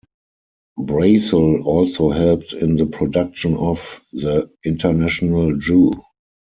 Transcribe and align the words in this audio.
Brasol 0.79 1.61
also 1.63 2.09
helped 2.09 2.53
in 2.53 2.73
the 2.75 2.87
production 2.87 3.53
of 3.55 4.01
"The 4.11 4.49
International 4.65 5.55
Jew". 5.57 5.91